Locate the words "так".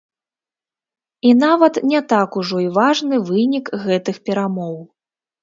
2.15-2.29